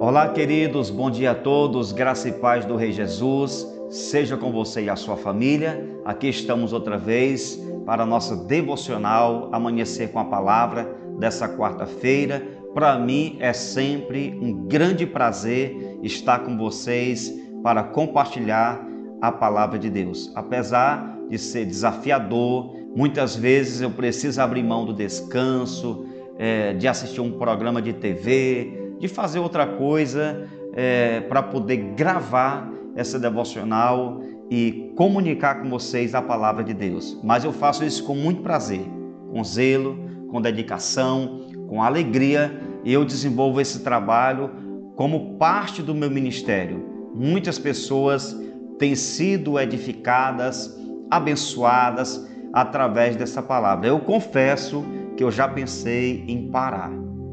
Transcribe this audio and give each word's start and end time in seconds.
Olá, 0.00 0.28
queridos, 0.28 0.90
bom 0.90 1.10
dia 1.10 1.30
a 1.30 1.34
todos, 1.34 1.92
graça 1.92 2.28
e 2.28 2.32
paz 2.32 2.64
do 2.64 2.76
Rei 2.76 2.90
Jesus, 2.92 3.66
seja 3.88 4.36
com 4.36 4.50
você 4.50 4.82
e 4.82 4.90
a 4.90 4.96
sua 4.96 5.16
família. 5.16 5.88
Aqui 6.04 6.28
estamos 6.28 6.72
outra 6.72 6.98
vez 6.98 7.56
para 7.86 8.02
a 8.02 8.06
nossa 8.06 8.36
devocional 8.36 9.48
Amanhecer 9.52 10.10
com 10.10 10.18
a 10.18 10.24
Palavra 10.24 10.96
dessa 11.18 11.48
quarta-feira. 11.48 12.42
Para 12.74 12.98
mim 12.98 13.36
é 13.38 13.52
sempre 13.52 14.38
um 14.42 14.66
grande 14.66 15.06
prazer 15.06 15.98
estar 16.02 16.40
com 16.40 16.58
vocês 16.58 17.32
para 17.62 17.84
compartilhar 17.84 18.84
a 19.20 19.30
palavra 19.30 19.78
de 19.78 19.88
Deus. 19.88 20.32
Apesar 20.34 21.16
de 21.32 21.38
ser 21.38 21.64
desafiador, 21.64 22.76
muitas 22.94 23.34
vezes 23.34 23.80
eu 23.80 23.90
preciso 23.90 24.38
abrir 24.38 24.62
mão 24.62 24.84
do 24.84 24.92
descanso, 24.92 26.04
é, 26.38 26.74
de 26.74 26.86
assistir 26.86 27.22
um 27.22 27.38
programa 27.38 27.80
de 27.80 27.94
TV, 27.94 28.92
de 28.98 29.08
fazer 29.08 29.38
outra 29.38 29.66
coisa 29.66 30.46
é, 30.74 31.22
para 31.22 31.42
poder 31.42 31.94
gravar 31.96 32.70
essa 32.94 33.18
devocional 33.18 34.20
e 34.50 34.92
comunicar 34.94 35.62
com 35.62 35.70
vocês 35.70 36.14
a 36.14 36.20
palavra 36.20 36.62
de 36.62 36.74
Deus. 36.74 37.18
Mas 37.24 37.44
eu 37.44 37.52
faço 37.54 37.82
isso 37.82 38.04
com 38.04 38.14
muito 38.14 38.42
prazer, 38.42 38.84
com 39.30 39.42
zelo, 39.42 39.96
com 40.28 40.38
dedicação, 40.38 41.46
com 41.66 41.82
alegria 41.82 42.60
e 42.84 42.92
eu 42.92 43.06
desenvolvo 43.06 43.58
esse 43.58 43.80
trabalho 43.80 44.50
como 44.96 45.38
parte 45.38 45.80
do 45.80 45.94
meu 45.94 46.10
ministério. 46.10 46.84
Muitas 47.14 47.58
pessoas 47.58 48.38
têm 48.78 48.94
sido 48.94 49.58
edificadas, 49.58 50.81
abençoadas 51.14 52.28
através 52.52 53.16
dessa 53.16 53.42
palavra. 53.42 53.86
Eu 53.86 54.00
confesso 54.00 54.84
que 55.16 55.22
eu 55.22 55.30
já 55.30 55.46
pensei 55.46 56.24
em 56.26 56.50
parar 56.50 56.90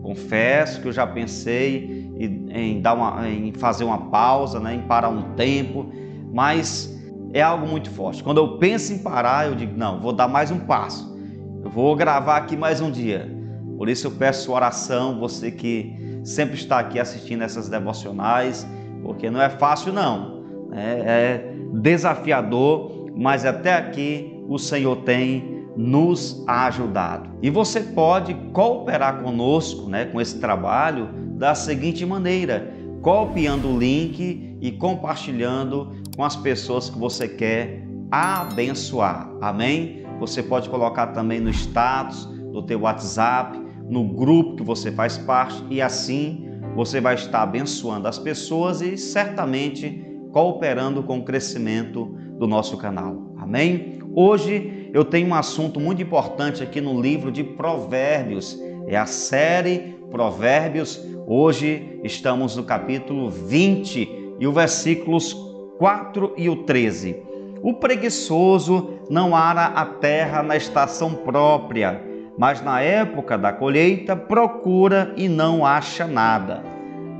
Confesso 0.10 0.82
que 0.82 0.88
eu 0.88 0.92
já 0.92 1.06
pensei 1.06 2.12
em, 2.50 2.82
dar 2.82 2.96
uma, 2.96 3.30
em 3.30 3.54
fazer 3.54 3.84
uma 3.84 4.10
pausa, 4.10 4.60
né, 4.60 4.74
em 4.74 4.82
parar 4.82 5.10
um 5.10 5.36
tempo, 5.36 5.86
mas 6.34 7.00
é 7.32 7.44
algo 7.44 7.68
muito 7.68 7.92
forte. 7.92 8.24
Quando 8.24 8.40
eu 8.40 8.58
penso 8.58 8.92
em 8.92 8.98
parar, 8.98 9.48
eu 9.48 9.54
digo: 9.54 9.78
não, 9.78 10.00
vou 10.00 10.12
dar 10.12 10.28
mais 10.28 10.50
um 10.50 10.60
passo. 10.60 11.16
Eu 11.64 11.70
vou 11.70 11.96
gravar 11.96 12.38
aqui 12.38 12.58
mais 12.58 12.82
um 12.82 12.90
dia. 12.90 13.30
Por 13.78 13.88
isso 13.88 14.08
eu 14.08 14.12
peço 14.12 14.52
oração, 14.52 15.20
você 15.20 15.52
que 15.52 16.20
sempre 16.24 16.56
está 16.56 16.80
aqui 16.80 17.00
assistindo 17.00 17.44
essas 17.44 17.70
devocionais, 17.70 18.68
porque 19.04 19.30
não 19.30 19.40
é 19.40 19.50
fácil 19.50 19.94
não. 19.94 20.44
Né? 20.70 21.02
É 21.06 21.54
desafiador, 21.74 22.99
mas 23.16 23.46
até 23.46 23.74
aqui 23.74 24.44
o 24.48 24.58
Senhor 24.58 24.98
tem 24.98 25.60
nos 25.76 26.44
ajudado. 26.48 27.30
E 27.42 27.50
você 27.50 27.82
pode 27.82 28.34
cooperar 28.52 29.22
conosco, 29.22 29.90
né, 29.90 30.06
com 30.06 30.20
esse 30.20 30.40
trabalho 30.40 31.10
da 31.38 31.56
seguinte 31.56 32.06
maneira: 32.06 32.74
copiando 33.02 33.70
o 33.70 33.78
link 33.78 34.58
e 34.60 34.72
compartilhando 34.74 35.92
com 36.16 36.24
as 36.24 36.36
pessoas 36.36 36.90
que 36.90 36.98
você 36.98 37.28
quer 37.28 37.88
abençoar. 38.12 39.32
Amém? 39.42 40.04
Você 40.20 40.44
pode 40.44 40.70
colocar 40.70 41.08
também 41.08 41.40
no 41.40 41.50
status 41.50 42.26
do 42.52 42.62
teu 42.64 42.82
WhatsApp, 42.82 43.58
no 43.88 44.04
grupo 44.04 44.58
que 44.58 44.64
você 44.64 44.92
faz 44.92 45.18
parte 45.18 45.64
e 45.70 45.82
assim 45.82 46.46
você 46.76 47.02
vai 47.02 47.16
estar 47.16 47.44
abençoando 47.44 48.08
as 48.08 48.20
pessoas 48.20 48.82
e 48.82 48.98
certamente 48.98 50.06
cooperando 50.32 51.02
com 51.04 51.20
o 51.20 51.24
crescimento 51.24 52.16
do 52.40 52.48
nosso 52.48 52.78
canal. 52.78 53.34
Amém? 53.38 54.00
Hoje 54.16 54.90
eu 54.94 55.04
tenho 55.04 55.28
um 55.28 55.36
assunto 55.36 55.80
muito 55.80 56.02
importante 56.02 56.64
aqui 56.64 56.80
no 56.80 57.00
livro 57.00 57.32
de 57.32 57.44
Provérbios. 57.44 58.58
É 58.88 58.96
a 58.96 59.06
série 59.06 59.96
Provérbios. 60.10 61.06
Hoje 61.28 62.00
estamos 62.04 62.56
no 62.56 62.64
capítulo 62.64 63.30
20 63.30 64.38
e 64.40 64.48
o 64.48 64.54
versículos 64.54 65.34
4 65.78 66.34
e 66.38 66.50
o 66.50 66.64
13. 66.64 67.18
O 67.62 67.74
preguiçoso 67.74 69.00
não 69.10 69.36
ara 69.36 69.66
a 69.66 69.86
terra 69.86 70.42
na 70.42 70.56
estação 70.56 71.14
própria, 71.14 72.02
mas 72.38 72.62
na 72.62 72.80
época 72.82 73.38
da 73.38 73.52
colheita 73.52 74.16
procura 74.16 75.14
e 75.18 75.28
não 75.28 75.66
acha 75.66 76.08
nada. 76.08 76.64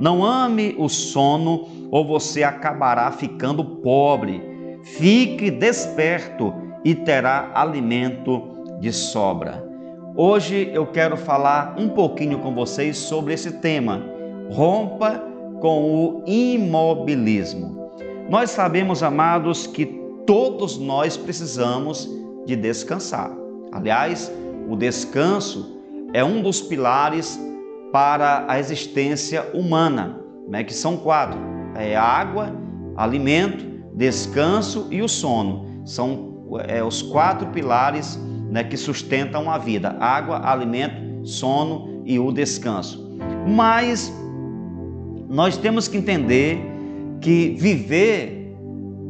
Não 0.00 0.24
ame 0.24 0.74
o 0.78 0.88
sono, 0.88 1.68
ou 1.90 2.06
você 2.06 2.42
acabará 2.42 3.12
ficando 3.12 3.62
pobre. 3.62 4.49
Fique 4.82 5.50
desperto 5.50 6.54
e 6.84 6.94
terá 6.94 7.50
alimento 7.54 8.42
de 8.80 8.92
sobra. 8.92 9.64
Hoje 10.16 10.70
eu 10.72 10.86
quero 10.86 11.16
falar 11.16 11.76
um 11.78 11.88
pouquinho 11.88 12.38
com 12.38 12.54
vocês 12.54 12.96
sobre 12.96 13.34
esse 13.34 13.52
tema. 13.52 14.02
Rompa 14.50 15.22
com 15.60 15.94
o 15.94 16.24
imobilismo. 16.26 17.90
Nós 18.28 18.50
sabemos, 18.50 19.02
amados, 19.02 19.66
que 19.66 19.86
todos 20.26 20.78
nós 20.78 21.16
precisamos 21.16 22.08
de 22.46 22.56
descansar. 22.56 23.30
Aliás, 23.72 24.32
o 24.68 24.76
descanso 24.76 25.80
é 26.12 26.24
um 26.24 26.42
dos 26.42 26.60
pilares 26.60 27.38
para 27.92 28.44
a 28.48 28.58
existência 28.58 29.50
humana, 29.52 30.20
né, 30.48 30.64
que 30.64 30.72
são 30.72 30.96
quatro: 30.96 31.38
é 31.74 31.96
água, 31.96 32.52
alimento, 32.96 33.69
descanso 34.00 34.88
e 34.90 35.02
o 35.02 35.08
sono. 35.08 35.82
São 35.84 36.56
é, 36.66 36.82
os 36.82 37.02
quatro 37.02 37.48
pilares 37.48 38.18
né, 38.50 38.64
que 38.64 38.76
sustentam 38.76 39.50
a 39.50 39.58
vida: 39.58 39.94
água, 40.00 40.40
alimento, 40.42 41.26
sono 41.26 42.02
e 42.06 42.18
o 42.18 42.32
descanso. 42.32 43.18
Mas 43.46 44.10
nós 45.28 45.58
temos 45.58 45.86
que 45.86 45.98
entender 45.98 46.58
que 47.20 47.54
viver 47.58 48.56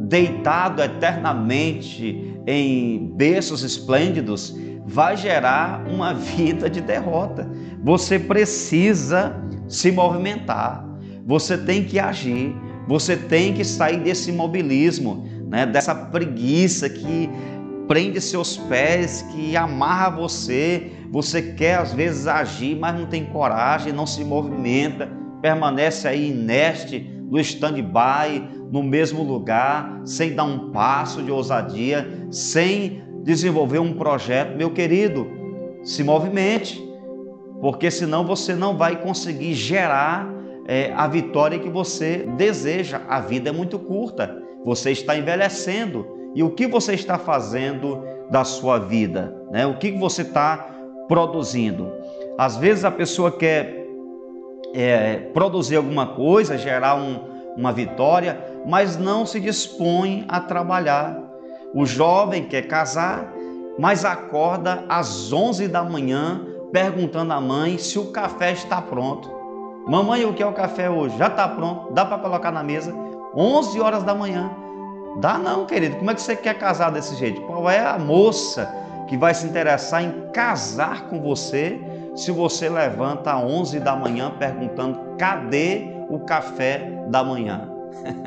deitado 0.01 0.83
eternamente 0.83 2.35
em 2.45 3.13
berços 3.15 3.63
esplêndidos 3.63 4.57
vai 4.85 5.17
gerar 5.17 5.87
uma 5.87 6.13
vida 6.37 6.69
de 6.69 6.81
derrota. 6.81 7.49
Você 7.85 8.19
precisa 8.19 9.41
se 9.69 9.93
movimentar, 9.93 10.85
você 11.25 11.57
tem 11.57 11.85
que 11.85 12.01
agir, 12.01 12.57
você 12.91 13.17
tem 13.17 13.55
que 13.55 13.65
sair 13.65 14.01
desse 14.01 14.31
imobilismo 14.31 15.25
né? 15.47 15.65
dessa 15.65 15.95
preguiça 15.95 16.91
que 16.91 17.31
prende 17.87 18.21
seus 18.21 18.57
pés, 18.57 19.25
que 19.31 19.57
amarra 19.57 20.11
você. 20.11 20.91
Você 21.09 21.41
quer 21.41 21.77
às 21.77 21.93
vezes 21.93 22.27
agir, 22.27 22.77
mas 22.77 22.99
não 22.99 23.07
tem 23.07 23.27
coragem, 23.27 23.93
não 23.93 24.09
se 24.09 24.25
movimenta, 24.25 25.09
permanece 25.41 26.09
aí 26.09 26.31
inerte, 26.31 27.09
no 27.31 27.39
stand-by, 27.39 28.43
no 28.73 28.83
mesmo 28.83 29.23
lugar, 29.23 30.01
sem 30.05 30.35
dar 30.35 30.43
um 30.43 30.73
passo 30.73 31.23
de 31.23 31.31
ousadia, 31.31 32.27
sem 32.29 33.05
desenvolver 33.23 33.79
um 33.79 33.93
projeto. 33.93 34.57
Meu 34.57 34.73
querido, 34.73 35.29
se 35.85 36.03
movimente, 36.03 36.85
porque 37.61 37.89
senão 37.89 38.27
você 38.27 38.53
não 38.53 38.77
vai 38.77 39.01
conseguir 39.01 39.55
gerar 39.55 40.40
é, 40.71 40.93
a 40.95 41.09
vitória 41.09 41.59
que 41.59 41.69
você 41.69 42.29
deseja. 42.37 43.01
A 43.09 43.19
vida 43.19 43.49
é 43.51 43.53
muito 43.53 43.77
curta. 43.77 44.41
Você 44.65 44.93
está 44.93 45.17
envelhecendo 45.17 46.07
e 46.33 46.45
o 46.45 46.51
que 46.51 46.69
você 46.69 46.95
está 46.95 47.19
fazendo 47.19 48.05
da 48.31 48.45
sua 48.45 48.79
vida, 48.79 49.35
né? 49.51 49.67
O 49.67 49.79
que 49.79 49.91
você 49.91 50.23
está 50.23 50.65
produzindo? 51.09 51.91
Às 52.39 52.57
vezes 52.57 52.85
a 52.85 52.91
pessoa 52.93 53.33
quer 53.33 53.85
é, 54.73 55.17
produzir 55.35 55.75
alguma 55.75 56.07
coisa, 56.07 56.57
gerar 56.57 56.95
um, 56.95 57.19
uma 57.57 57.73
vitória, 57.73 58.39
mas 58.65 58.97
não 58.97 59.27
se 59.27 59.41
dispõe 59.41 60.25
a 60.29 60.39
trabalhar. 60.39 61.21
O 61.75 61.85
jovem 61.85 62.45
quer 62.45 62.69
casar, 62.69 63.35
mas 63.77 64.05
acorda 64.05 64.85
às 64.89 65.33
11 65.33 65.67
da 65.67 65.83
manhã 65.83 66.47
perguntando 66.71 67.33
à 67.33 67.41
mãe 67.41 67.77
se 67.77 67.99
o 67.99 68.13
café 68.13 68.53
está 68.53 68.81
pronto. 68.81 69.40
Mamãe, 69.87 70.25
o 70.25 70.33
que 70.33 70.43
é 70.43 70.47
o 70.47 70.53
café 70.53 70.89
hoje? 70.89 71.17
Já 71.17 71.27
está 71.27 71.49
pronto? 71.49 71.93
Dá 71.93 72.05
para 72.05 72.19
colocar 72.19 72.51
na 72.51 72.63
mesa? 72.63 72.95
11 73.35 73.81
horas 73.81 74.03
da 74.03 74.15
manhã. 74.15 74.51
Dá 75.19 75.39
não, 75.39 75.67
querido. 75.67 75.97
Como 75.97 76.11
é 76.11 76.15
que 76.15 76.23
você 76.23 76.37
quer 76.37 76.55
casar 76.59 76.91
desse 76.91 77.17
jeito? 77.17 77.41
Qual 77.43 77.69
é 77.69 77.81
a 77.81 77.99
moça 77.99 78.73
que 79.09 79.17
vai 79.17 79.35
se 79.35 79.47
interessar 79.47 80.05
em 80.05 80.31
casar 80.33 81.09
com 81.09 81.21
você 81.21 81.81
se 82.15 82.31
você 82.31 82.69
levanta 82.69 83.33
às 83.33 83.43
11 83.43 83.81
da 83.81 83.97
manhã 83.97 84.33
perguntando 84.39 85.17
cadê 85.19 85.89
o 86.09 86.21
café 86.21 87.05
da 87.09 87.25
manhã? 87.25 87.69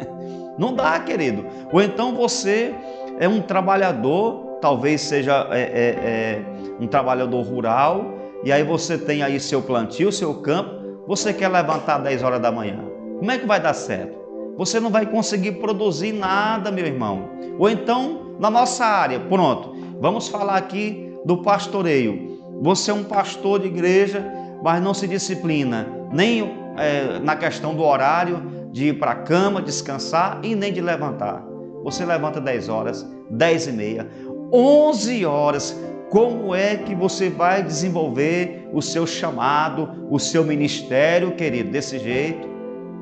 não 0.57 0.73
dá, 0.73 0.99
querido. 0.99 1.45
Ou 1.71 1.81
então 1.81 2.15
você 2.15 2.75
é 3.19 3.27
um 3.27 3.41
trabalhador, 3.41 4.57
talvez 4.61 5.01
seja 5.01 5.47
é, 5.51 5.61
é, 5.61 5.61
é, 5.61 6.41
um 6.79 6.87
trabalhador 6.87 7.41
rural, 7.41 8.05
e 8.43 8.51
aí 8.51 8.63
você 8.63 8.97
tem 8.97 9.23
aí 9.23 9.39
seu 9.39 9.61
plantio, 9.61 10.11
seu 10.11 10.33
campo, 10.35 10.82
você 11.07 11.33
quer 11.33 11.49
levantar 11.49 11.97
às 11.97 12.03
10 12.03 12.23
horas 12.23 12.41
da 12.41 12.51
manhã. 12.51 12.79
Como 13.19 13.31
é 13.31 13.37
que 13.37 13.45
vai 13.45 13.59
dar 13.59 13.73
certo? 13.73 14.23
você 14.57 14.79
não 14.79 14.89
vai 14.89 15.05
conseguir 15.05 15.53
produzir 15.53 16.13
nada, 16.13 16.71
meu 16.71 16.85
irmão. 16.85 17.29
Ou 17.57 17.69
então 17.69 18.35
na 18.39 18.49
nossa 18.49 18.85
área. 18.85 19.19
Pronto, 19.19 19.75
vamos 19.99 20.27
falar 20.27 20.57
aqui 20.57 21.13
do 21.25 21.37
pastoreio. 21.37 22.41
Você 22.61 22.91
é 22.91 22.93
um 22.93 23.03
pastor 23.03 23.59
de 23.59 23.67
igreja, 23.67 24.23
mas 24.63 24.81
não 24.81 24.93
se 24.93 25.07
disciplina 25.07 25.87
nem 26.11 26.53
é, 26.77 27.19
na 27.19 27.35
questão 27.35 27.75
do 27.75 27.83
horário 27.83 28.69
de 28.71 28.89
ir 28.89 28.99
para 28.99 29.11
a 29.11 29.15
cama, 29.15 29.61
descansar 29.61 30.39
e 30.43 30.55
nem 30.55 30.71
de 30.71 30.81
levantar. 30.81 31.43
Você 31.83 32.05
levanta 32.05 32.39
10 32.39 32.69
horas, 32.69 33.05
10 33.29 33.67
e 33.67 33.71
meia, 33.71 34.09
11 34.51 35.25
horas. 35.25 35.79
Como 36.13 36.53
é 36.53 36.75
que 36.75 36.93
você 36.93 37.27
vai 37.27 37.63
desenvolver 37.63 38.69
o 38.71 38.83
seu 38.83 39.07
chamado, 39.07 39.89
o 40.11 40.19
seu 40.19 40.43
ministério, 40.43 41.31
querido, 41.31 41.71
desse 41.71 41.97
jeito? 41.97 42.47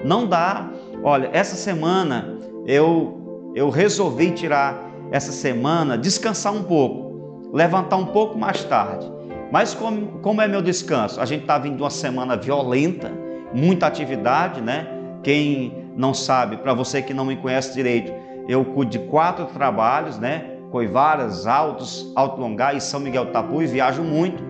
Não 0.05 0.25
dá. 0.25 0.71
Olha, 1.03 1.29
essa 1.33 1.57
semana 1.57 2.39
eu 2.65 3.51
eu 3.53 3.69
resolvi 3.69 4.31
tirar 4.31 4.81
essa 5.11 5.33
semana, 5.33 5.97
descansar 5.97 6.53
um 6.53 6.63
pouco, 6.63 7.51
levantar 7.53 7.97
um 7.97 8.05
pouco 8.05 8.39
mais 8.39 8.63
tarde. 8.63 9.11
Mas 9.51 9.73
como, 9.73 10.19
como 10.21 10.41
é 10.41 10.47
meu 10.47 10.61
descanso? 10.61 11.19
A 11.19 11.25
gente 11.25 11.41
está 11.41 11.57
vindo 11.57 11.75
de 11.75 11.83
uma 11.83 11.89
semana 11.89 12.37
violenta, 12.37 13.11
muita 13.53 13.87
atividade, 13.87 14.61
né? 14.61 14.87
Quem 15.21 15.85
não 15.97 16.13
sabe, 16.13 16.55
para 16.55 16.73
você 16.73 17.01
que 17.01 17.13
não 17.13 17.25
me 17.25 17.35
conhece 17.35 17.73
direito, 17.73 18.13
eu 18.47 18.63
cuido 18.63 18.91
de 18.91 18.99
quatro 18.99 19.47
trabalhos, 19.47 20.17
né? 20.17 20.60
Coivaras, 20.71 21.45
Altos, 21.45 22.11
Alto 22.15 22.39
Longar 22.39 22.75
e 22.75 22.81
São 22.81 22.99
Miguel 22.99 23.27
Tapu 23.27 23.61
e 23.61 23.67
viajo 23.67 24.01
muito. 24.01 24.41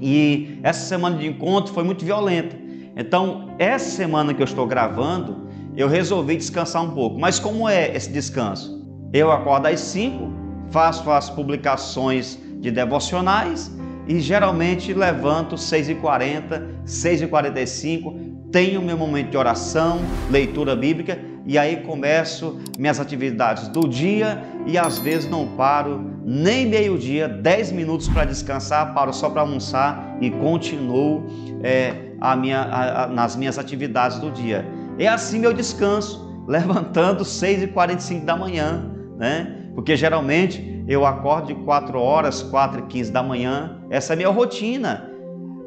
E 0.00 0.60
essa 0.62 0.86
semana 0.86 1.16
de 1.16 1.26
encontro 1.26 1.72
foi 1.72 1.82
muito 1.82 2.04
violenta. 2.04 2.56
Então, 2.96 3.48
essa 3.58 3.90
semana 3.90 4.34
que 4.34 4.42
eu 4.42 4.44
estou 4.44 4.66
gravando, 4.66 5.48
eu 5.76 5.88
resolvi 5.88 6.36
descansar 6.36 6.84
um 6.84 6.90
pouco. 6.90 7.18
Mas 7.18 7.38
como 7.38 7.68
é 7.68 7.96
esse 7.96 8.10
descanso? 8.10 8.84
Eu 9.12 9.32
acordo 9.32 9.66
às 9.66 9.80
5, 9.80 10.30
faço 10.70 11.10
as 11.10 11.30
publicações 11.30 12.38
de 12.60 12.70
devocionais 12.70 13.72
e 14.06 14.20
geralmente 14.20 14.92
levanto 14.92 15.56
6h40, 15.56 16.84
6h45, 16.86 18.50
tenho 18.52 18.82
meu 18.82 18.96
momento 18.96 19.30
de 19.30 19.36
oração, 19.36 20.00
leitura 20.30 20.76
bíblica 20.76 21.18
e 21.46 21.58
aí 21.58 21.76
começo 21.82 22.58
minhas 22.78 22.98
atividades 22.98 23.68
do 23.68 23.86
dia 23.88 24.42
e 24.66 24.78
às 24.78 24.98
vezes 24.98 25.28
não 25.28 25.46
paro 25.56 26.12
nem 26.24 26.66
meio-dia, 26.66 27.28
10 27.28 27.72
minutos 27.72 28.08
para 28.08 28.24
descansar, 28.24 28.94
paro 28.94 29.12
só 29.12 29.28
para 29.28 29.42
almoçar 29.42 30.16
e 30.20 30.30
continuo 30.30 31.26
é, 31.62 32.12
a 32.20 32.34
minha, 32.34 32.62
a, 32.62 33.04
a, 33.04 33.06
nas 33.08 33.36
minhas 33.36 33.58
atividades 33.58 34.18
do 34.18 34.30
dia. 34.30 34.66
É 34.98 35.06
assim 35.06 35.38
meu 35.38 35.52
descanso, 35.52 36.24
levantando 36.48 37.24
6h45 37.24 38.24
da 38.24 38.36
manhã, 38.36 38.90
né? 39.18 39.68
Porque 39.74 39.96
geralmente 39.96 40.82
eu 40.88 41.04
acordo 41.04 41.48
de 41.48 41.54
4 41.54 41.98
horas, 41.98 42.42
4 42.42 42.80
e 42.80 42.82
15 42.86 43.12
da 43.12 43.22
manhã, 43.22 43.80
essa 43.90 44.12
é 44.12 44.14
a 44.14 44.16
minha 44.16 44.30
rotina. 44.30 45.10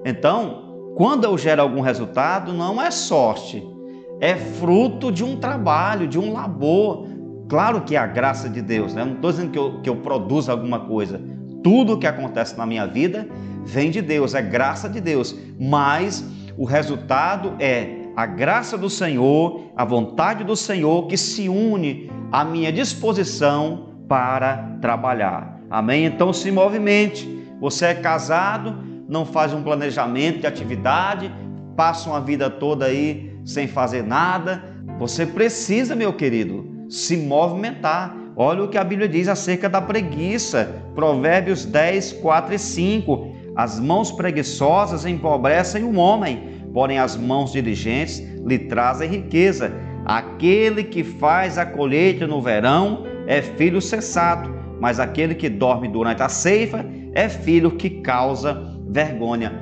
Então, 0.04 0.94
quando 0.96 1.26
eu 1.26 1.38
gero 1.38 1.62
algum 1.62 1.82
resultado, 1.82 2.54
não 2.54 2.82
é 2.82 2.90
sorte, 2.90 3.64
é 4.20 4.36
fruto 4.36 5.12
de 5.12 5.24
um 5.24 5.36
trabalho, 5.36 6.08
de 6.08 6.18
um 6.18 6.34
labor. 6.34 7.08
Claro 7.48 7.82
que 7.82 7.96
é 7.96 8.00
a 8.00 8.08
graça 8.08 8.50
de 8.50 8.62
Deus, 8.62 8.94
né? 8.94 9.06
não 9.06 9.14
estou 9.14 9.32
dizendo 9.32 9.52
que 9.52 9.60
eu, 9.60 9.82
que 9.82 9.90
eu 9.90 9.96
produzo 9.98 10.52
alguma 10.52 10.82
coisa. 10.82 11.22
Tudo 11.64 11.98
que 11.98 12.08
acontece 12.08 12.58
na 12.58 12.66
minha 12.66 12.86
vida 12.86 13.28
vem 13.64 13.92
de 13.92 14.02
Deus, 14.02 14.34
é 14.34 14.42
graça 14.42 14.90
de 14.90 15.00
Deus, 15.00 15.36
mas 15.60 16.26
o 16.58 16.66
resultado 16.66 17.54
é 17.60 18.08
a 18.16 18.26
graça 18.26 18.78
do 18.78 18.90
Senhor, 18.90 19.72
a 19.76 19.86
vontade 19.86 20.44
do 20.44 20.56
Senhor 20.56 21.08
que 21.08 21.18
se 21.18 21.48
une 21.48 22.10
à 22.32 22.44
minha 22.44 22.72
disposição 22.72 23.90
para 24.08 24.78
trabalhar. 24.82 25.60
Amém? 25.70 26.06
Então 26.06 26.34
se 26.34 26.52
movimente. 26.52 27.36
Você 27.60 27.88
é 27.88 27.94
casado, 27.94 28.76
não 29.08 29.26
faz 29.26 29.54
um 29.54 29.64
planejamento 29.64 30.40
de 30.40 30.48
atividade, 30.48 31.32
passa 31.76 32.10
uma 32.10 32.22
vida 32.22 32.50
toda 32.50 32.86
aí 32.86 33.37
sem 33.48 33.68
fazer 33.68 34.04
nada. 34.04 34.64
Você 35.00 35.26
precisa, 35.26 35.96
meu 35.96 36.14
querido, 36.14 36.86
se 36.88 37.18
movimentar. 37.18 38.16
Olha 38.36 38.64
o 38.64 38.68
que 38.68 38.78
a 38.78 38.84
Bíblia 38.84 39.10
diz 39.10 39.28
acerca 39.28 39.68
da 39.68 39.82
preguiça. 39.82 40.84
Provérbios 40.94 41.66
10, 41.66 42.14
4 42.14 42.54
e 42.54 42.60
5. 42.60 43.36
As 43.56 43.80
mãos 43.80 44.12
preguiçosas 44.12 45.06
empobrecem 45.06 45.84
o 45.84 45.96
homem 45.96 46.58
porém 46.78 47.00
as 47.00 47.18
mãos 47.18 47.54
diligentes 47.54 48.20
lhe 48.46 48.60
trazem 48.60 49.10
riqueza. 49.10 49.72
Aquele 50.06 50.84
que 50.84 51.04
faz 51.04 51.58
a 51.58 51.66
colheita 51.66 52.28
no 52.28 52.40
verão 52.40 53.04
é 53.26 53.42
filho 53.42 53.82
sensato, 53.82 54.54
mas 54.80 55.00
aquele 55.00 55.34
que 55.34 55.50
dorme 55.50 55.88
durante 55.88 56.22
a 56.22 56.30
ceifa 56.30 56.86
é 57.14 57.28
filho 57.28 57.72
que 57.72 57.90
causa 57.90 58.78
vergonha. 58.88 59.54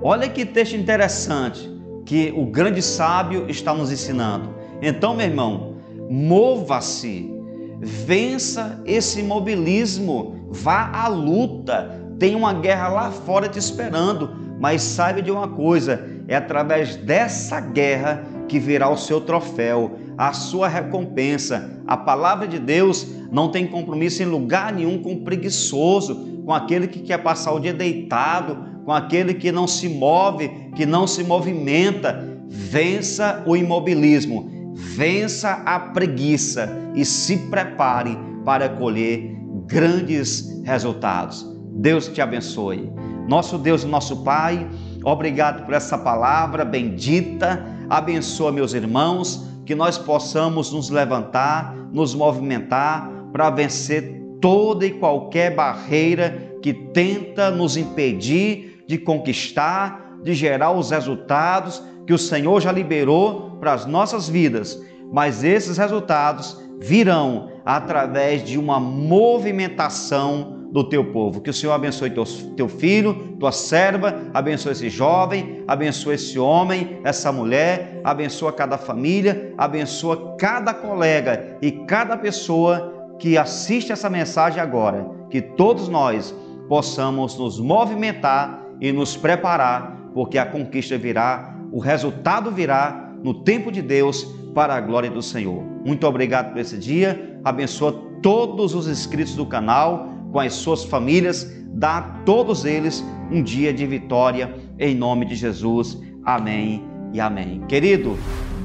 Olha 0.00 0.28
que 0.28 0.46
texto 0.46 0.76
interessante 0.76 1.68
que 2.04 2.32
o 2.36 2.46
grande 2.46 2.82
sábio 2.82 3.46
está 3.48 3.72
nos 3.72 3.92
ensinando. 3.92 4.54
Então, 4.80 5.14
meu 5.14 5.26
irmão, 5.26 5.76
mova-se, 6.10 7.32
vença 7.80 8.82
esse 8.84 9.20
imobilismo, 9.20 10.46
vá 10.50 10.90
à 10.92 11.08
luta. 11.08 12.00
Tem 12.18 12.34
uma 12.34 12.52
guerra 12.52 12.88
lá 12.88 13.10
fora 13.10 13.48
te 13.48 13.58
esperando, 13.58 14.30
mas 14.60 14.82
saiba 14.82 15.22
de 15.22 15.30
uma 15.30 15.48
coisa: 15.48 16.04
é 16.28 16.36
através 16.36 16.96
dessa 16.96 17.60
guerra 17.60 18.24
que 18.48 18.58
virá 18.58 18.88
o 18.88 18.96
seu 18.96 19.20
troféu, 19.20 19.98
a 20.16 20.32
sua 20.32 20.68
recompensa. 20.68 21.80
A 21.86 21.96
palavra 21.96 22.46
de 22.46 22.58
Deus 22.58 23.06
não 23.30 23.50
tem 23.50 23.66
compromisso 23.66 24.22
em 24.22 24.26
lugar 24.26 24.72
nenhum 24.72 25.02
com 25.02 25.14
o 25.14 25.20
preguiçoso, 25.24 26.42
com 26.44 26.52
aquele 26.52 26.86
que 26.86 27.00
quer 27.00 27.18
passar 27.18 27.52
o 27.52 27.60
dia 27.60 27.72
deitado, 27.72 28.71
com 28.84 28.92
aquele 28.92 29.34
que 29.34 29.52
não 29.52 29.66
se 29.66 29.88
move, 29.88 30.48
que 30.74 30.86
não 30.86 31.06
se 31.06 31.24
movimenta. 31.24 32.28
Vença 32.48 33.42
o 33.46 33.56
imobilismo, 33.56 34.74
vença 34.74 35.62
a 35.64 35.78
preguiça 35.78 36.70
e 36.94 37.04
se 37.04 37.36
prepare 37.48 38.18
para 38.44 38.68
colher 38.68 39.36
grandes 39.66 40.62
resultados. 40.64 41.46
Deus 41.74 42.08
te 42.08 42.20
abençoe. 42.20 42.92
Nosso 43.26 43.56
Deus 43.56 43.84
nosso 43.84 44.22
Pai, 44.22 44.68
Obrigado 45.04 45.64
por 45.64 45.74
essa 45.74 45.98
palavra 45.98 46.64
bendita. 46.64 47.64
Abençoa 47.90 48.52
meus 48.52 48.72
irmãos, 48.72 49.44
que 49.66 49.74
nós 49.74 49.98
possamos 49.98 50.72
nos 50.72 50.90
levantar, 50.90 51.74
nos 51.92 52.14
movimentar 52.14 53.10
para 53.32 53.50
vencer 53.50 54.22
toda 54.40 54.86
e 54.86 54.92
qualquer 54.92 55.54
barreira 55.54 56.56
que 56.62 56.72
tenta 56.72 57.50
nos 57.50 57.76
impedir 57.76 58.71
de 58.92 58.98
conquistar, 58.98 60.18
de 60.22 60.34
gerar 60.34 60.70
os 60.72 60.90
resultados 60.90 61.82
que 62.06 62.12
o 62.12 62.18
Senhor 62.18 62.60
já 62.60 62.70
liberou 62.70 63.52
para 63.58 63.72
as 63.72 63.86
nossas 63.86 64.28
vidas. 64.28 64.78
Mas 65.10 65.42
esses 65.42 65.78
resultados 65.78 66.60
virão 66.78 67.50
através 67.64 68.44
de 68.44 68.58
uma 68.58 68.78
movimentação 68.78 70.68
do 70.70 70.86
teu 70.86 71.10
povo. 71.10 71.40
Que 71.40 71.48
o 71.48 71.54
Senhor 71.54 71.72
abençoe 71.72 72.10
teu, 72.10 72.24
teu 72.54 72.68
filho, 72.68 73.34
tua 73.40 73.50
serva, 73.50 74.14
abençoe 74.34 74.72
esse 74.72 74.90
jovem, 74.90 75.64
abençoe 75.66 76.16
esse 76.16 76.38
homem, 76.38 77.00
essa 77.02 77.32
mulher, 77.32 77.98
abençoa 78.04 78.52
cada 78.52 78.76
família, 78.76 79.54
abençoa 79.56 80.36
cada 80.36 80.74
colega 80.74 81.56
e 81.62 81.70
cada 81.86 82.14
pessoa 82.14 83.08
que 83.18 83.38
assiste 83.38 83.90
essa 83.90 84.10
mensagem 84.10 84.60
agora. 84.60 85.08
Que 85.30 85.40
todos 85.40 85.88
nós 85.88 86.34
possamos 86.68 87.38
nos 87.38 87.58
movimentar 87.58 88.61
e 88.82 88.90
nos 88.90 89.16
preparar, 89.16 90.10
porque 90.12 90.36
a 90.36 90.44
conquista 90.44 90.98
virá, 90.98 91.56
o 91.70 91.78
resultado 91.78 92.50
virá 92.50 93.14
no 93.22 93.32
tempo 93.32 93.70
de 93.70 93.80
Deus 93.80 94.24
para 94.52 94.74
a 94.74 94.80
glória 94.80 95.08
do 95.08 95.22
Senhor. 95.22 95.62
Muito 95.84 96.04
obrigado 96.04 96.50
por 96.50 96.58
esse 96.58 96.76
dia. 96.76 97.38
Abençoa 97.44 97.92
todos 98.20 98.74
os 98.74 98.88
inscritos 98.88 99.36
do 99.36 99.46
canal 99.46 100.08
com 100.32 100.40
as 100.40 100.54
suas 100.54 100.82
famílias, 100.84 101.48
dá 101.74 101.98
a 101.98 102.02
todos 102.24 102.64
eles 102.64 103.04
um 103.30 103.40
dia 103.40 103.72
de 103.72 103.86
vitória, 103.86 104.52
em 104.78 104.96
nome 104.96 105.26
de 105.26 105.36
Jesus. 105.36 106.02
Amém 106.24 106.82
e 107.12 107.20
amém. 107.20 107.60
Querido, 107.68 108.18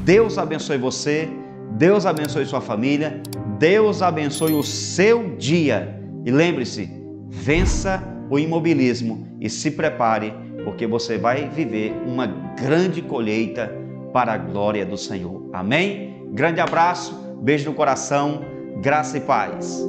Deus 0.04 0.40
abençoe 0.40 0.80
você, 0.80 1.30
Deus 1.74 2.08
abençoe 2.08 2.46
sua 2.46 2.62
família, 2.62 3.22
Deus 3.60 4.02
abençoe 4.02 4.54
o 4.54 4.64
seu 4.64 5.36
dia. 5.36 6.02
E 6.26 6.32
lembre-se, 6.32 6.90
vença 7.30 8.17
o 8.30 8.38
imobilismo 8.38 9.38
e 9.40 9.50
se 9.50 9.72
prepare, 9.72 10.34
porque 10.64 10.86
você 10.86 11.18
vai 11.18 11.50
viver 11.50 11.94
uma 12.06 12.28
grande 12.28 13.02
colheita 13.02 13.72
para 14.12 14.34
a 14.34 14.38
glória 14.38 14.86
do 14.86 14.98
Senhor. 14.98 15.50
Amém? 15.54 16.28
Grande 16.34 16.60
abraço, 16.60 17.14
beijo 17.42 17.70
no 17.70 17.76
coração, 17.76 18.42
graça 18.82 19.18
e 19.18 19.22
paz. 19.22 19.82